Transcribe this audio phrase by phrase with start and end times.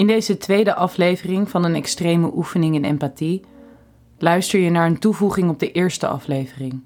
[0.00, 3.44] In deze tweede aflevering van een extreme oefening in empathie
[4.18, 6.80] luister je naar een toevoeging op de eerste aflevering.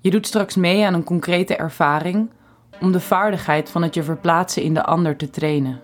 [0.00, 2.30] Je doet straks mee aan een concrete ervaring
[2.80, 5.80] om de vaardigheid van het je verplaatsen in de ander te trainen.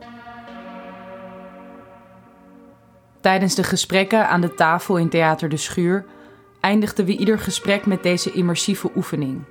[3.20, 6.04] Tijdens de gesprekken aan de tafel in Theater de Schuur
[6.60, 9.42] eindigden we ieder gesprek met deze immersieve oefening,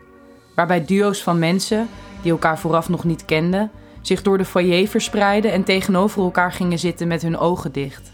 [0.56, 1.88] waarbij duo's van mensen
[2.22, 3.72] die elkaar vooraf nog niet kenden
[4.04, 8.12] zich door de foyer verspreidden en tegenover elkaar gingen zitten met hun ogen dicht.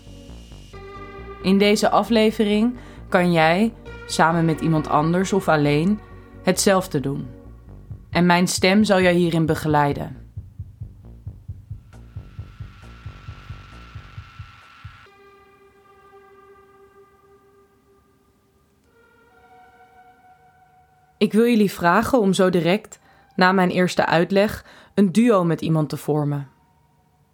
[1.44, 2.76] In deze aflevering
[3.10, 3.74] kan jij,
[4.06, 6.00] samen met iemand anders of alleen,
[6.44, 7.28] hetzelfde doen.
[8.10, 10.18] En mijn stem zal jou hierin begeleiden.
[21.18, 23.00] Ik wil jullie vragen om zo direct,
[23.36, 24.66] na mijn eerste uitleg,
[25.00, 26.50] een duo met iemand te vormen.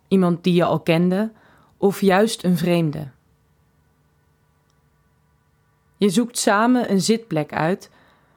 [0.08, 1.32] Iemand die je al kende
[1.78, 3.08] of juist een vreemde.
[5.98, 7.92] Je zoekt samen een zitplek uit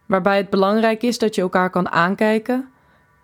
[0.07, 2.69] waarbij het belangrijk is dat je elkaar kan aankijken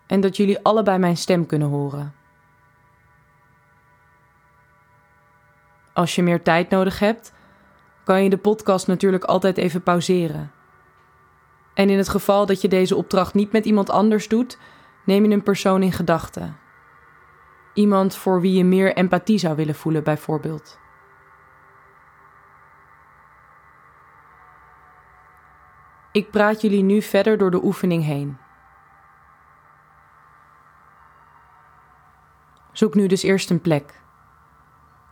[0.07, 2.13] en dat jullie allebei mijn stem kunnen horen.
[5.93, 7.33] Als je meer tijd nodig hebt,
[8.03, 10.51] kan je de podcast natuurlijk altijd even pauzeren.
[11.73, 14.57] En in het geval dat je deze opdracht niet met iemand anders doet,
[15.05, 16.57] neem je een persoon in gedachten.
[17.73, 20.79] Iemand voor wie je meer empathie zou willen voelen, bijvoorbeeld.
[26.11, 28.37] Ik praat jullie nu verder door de oefening heen.
[32.71, 34.03] Zoek nu dus eerst een plek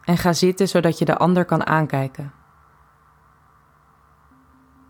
[0.03, 2.33] en ga zitten zodat je de ander kan aankijken.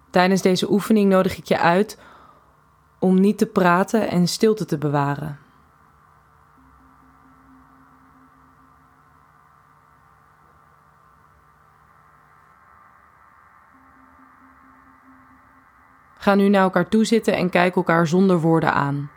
[0.10, 2.02] Tijdens deze oefening nodig ik je uit
[3.04, 5.40] om niet te praten en stilte te bewaren.
[16.18, 19.12] Ga nu naar elkaar toe zitten en kijk elkaar zonder woorden aan.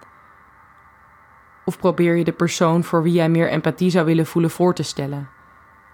[1.65, 4.83] Of probeer je de persoon voor wie jij meer empathie zou willen voelen voor te
[4.83, 5.29] stellen,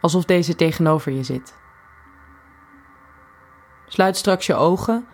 [0.01, 1.55] alsof deze tegenover je zit.
[3.87, 5.07] Sluit straks je ogen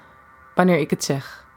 [0.54, 1.47] wanneer ik het zeg.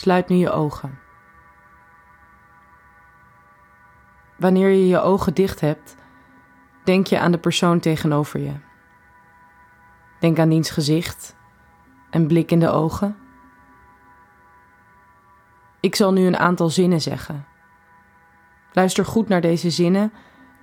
[0.00, 0.98] Sluit nu je ogen.
[4.36, 5.96] Wanneer je je ogen dicht hebt,
[6.84, 8.52] denk je aan de persoon tegenover je.
[10.20, 11.36] Denk aan diens gezicht
[12.10, 13.16] en blik in de ogen.
[15.80, 17.46] Ik zal nu een aantal zinnen zeggen.
[18.72, 20.12] Luister goed naar deze zinnen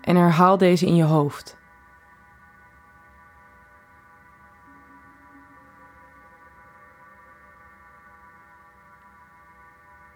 [0.02, 1.57] en herhaal deze in je hoofd.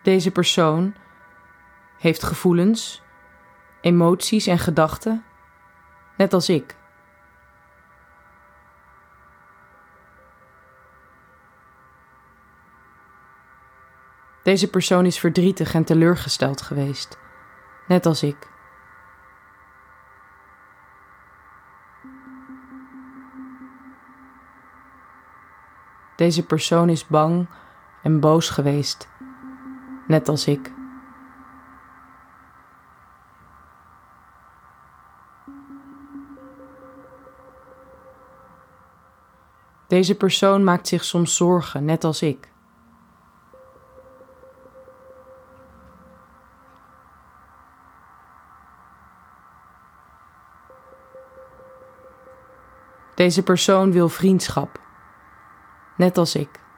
[0.01, 0.95] Deze persoon
[1.97, 3.01] heeft gevoelens,
[3.81, 5.23] emoties en gedachten,
[6.17, 6.75] net als ik.
[14.43, 17.17] Deze persoon is verdrietig en teleurgesteld geweest,
[17.87, 18.49] net als ik.
[26.15, 27.47] Deze persoon is bang
[28.03, 29.10] en boos geweest,
[30.11, 30.73] net als ik.
[39.87, 42.49] Deze persoon maakt zich soms zorgen, net als ik.
[53.15, 54.79] Deze persoon wil vriendschap,
[55.95, 56.70] net als ik.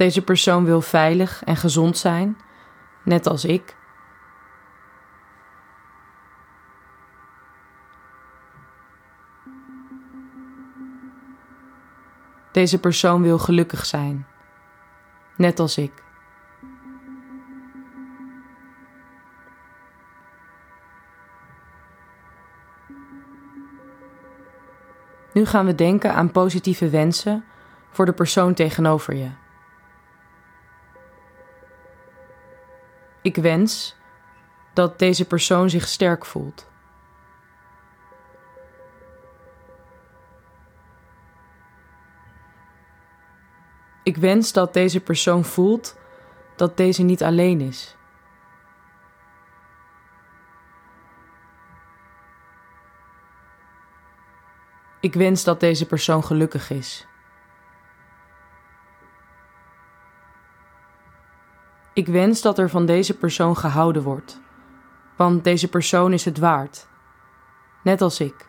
[0.00, 2.36] Deze persoon wil veilig en gezond zijn,
[3.04, 3.76] net als ik.
[12.52, 14.26] Deze persoon wil gelukkig zijn,
[15.36, 15.92] net als ik.
[25.32, 27.44] Nu gaan we denken aan positieve wensen
[27.90, 29.39] voor de persoon tegenover je.
[33.22, 33.96] Ik wens
[34.72, 36.68] dat deze persoon zich sterk voelt.
[44.02, 45.98] Ik wens dat deze persoon voelt
[46.56, 47.96] dat deze niet alleen is.
[55.00, 57.06] Ik wens dat deze persoon gelukkig is.
[62.00, 64.40] Ik wens dat er van deze persoon gehouden wordt,
[65.16, 66.86] want deze persoon is het waard,
[67.82, 68.48] net als ik.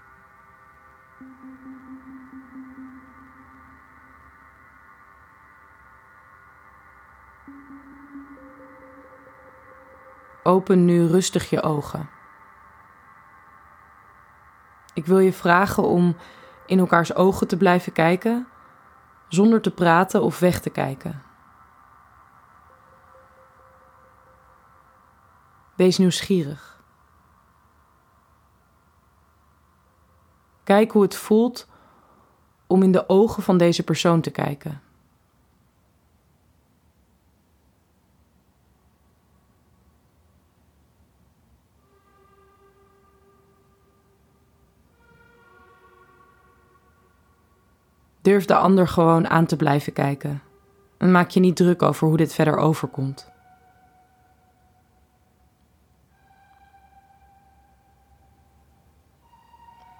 [10.44, 12.09] Open nu rustig je ogen.
[14.94, 16.15] Ik wil je vragen om
[16.65, 18.48] in elkaars ogen te blijven kijken,
[19.27, 21.31] zonder te praten of weg te kijken.
[25.75, 26.83] Wees nieuwsgierig.
[30.63, 31.68] Kijk hoe het voelt
[32.68, 34.81] om in de ogen van deze persoon te kijken.
[48.21, 50.41] Durf de ander gewoon aan te blijven kijken.
[50.97, 53.31] En maak je niet druk over hoe dit verder overkomt.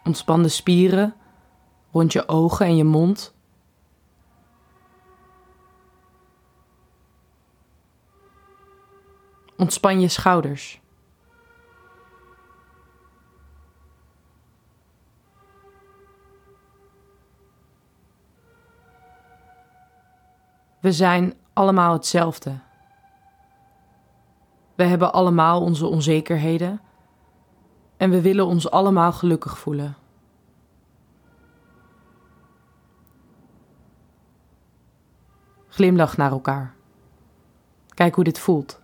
[0.04, 1.16] Ontspan de spieren
[1.92, 3.34] rond je ogen en je mond.
[9.58, 10.82] Ontspan je schouders.
[20.80, 22.60] We zijn allemaal hetzelfde.
[24.76, 26.82] We hebben allemaal onze onzekerheden
[28.02, 29.96] en we willen ons allemaal gelukkig voelen.
[35.68, 36.76] Glimlach naar elkaar.
[37.88, 38.80] Kijk hoe dit voelt.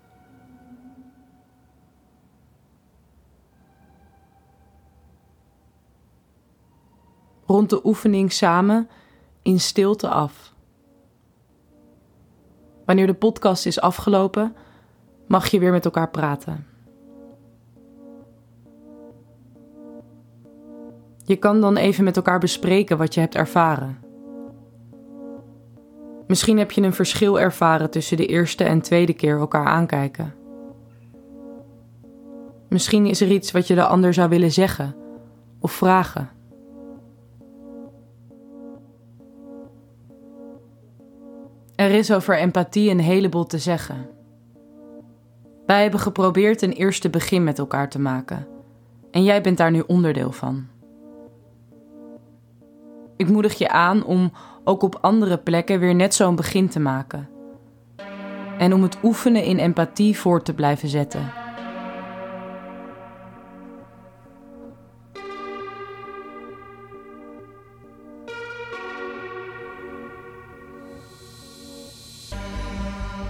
[7.45, 8.89] Rond de oefening samen
[9.41, 10.53] in stilte af.
[12.85, 14.55] Wanneer de podcast is afgelopen,
[15.27, 16.76] mag je weer met elkaar praten.
[21.27, 23.97] Je kan dan even met elkaar bespreken wat je hebt ervaren.
[26.27, 30.33] Misschien heb je een verschil ervaren tussen de eerste en tweede keer elkaar aankijken.
[32.69, 34.95] Misschien is er iets wat je de ander zou willen zeggen
[35.59, 36.29] of vragen.
[41.75, 44.09] Er is over empathie een heleboel te zeggen.
[45.65, 48.47] Wij hebben geprobeerd een eerste begin met elkaar te maken.
[49.11, 50.76] En jij bent daar nu onderdeel van.
[53.17, 54.31] Ik moedig je aan om
[54.63, 57.29] ook op andere plekken weer net zo'n begin te maken.
[58.57, 61.31] En om het oefenen in empathie voort te blijven zetten.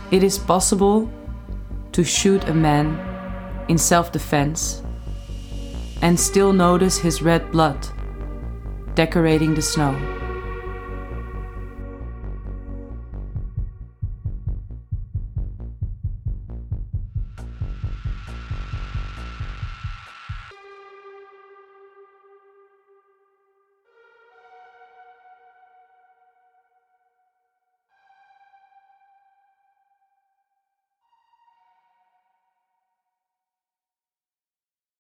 [0.10, 1.08] It is possible
[1.90, 2.98] to shoot a man
[3.66, 4.82] in self defense
[6.00, 7.96] and still notice his red blood
[8.98, 10.17] decorating the snow.